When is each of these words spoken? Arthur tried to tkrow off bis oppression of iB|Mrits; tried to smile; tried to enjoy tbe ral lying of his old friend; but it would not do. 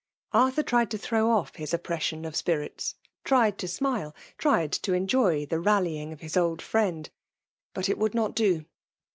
Arthur 0.33 0.63
tried 0.63 0.89
to 0.89 0.97
tkrow 0.97 1.27
off 1.27 1.53
bis 1.53 1.75
oppression 1.75 2.25
of 2.25 2.33
iB|Mrits; 2.33 2.95
tried 3.23 3.59
to 3.59 3.67
smile; 3.67 4.15
tried 4.35 4.71
to 4.71 4.93
enjoy 4.93 5.45
tbe 5.45 5.63
ral 5.63 5.83
lying 5.83 6.11
of 6.11 6.21
his 6.21 6.35
old 6.35 6.59
friend; 6.59 7.11
but 7.75 7.87
it 7.87 7.99
would 7.99 8.15
not 8.15 8.33
do. 8.35 8.65